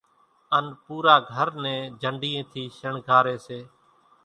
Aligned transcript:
ان 0.57 0.65
پورا 0.85 1.15
گھر 1.33 1.47
نين 1.63 1.81
جنڍِيئين 2.01 2.43
ٿِي 2.51 2.63
شڻگاري 2.77 3.35
سي 3.45 3.59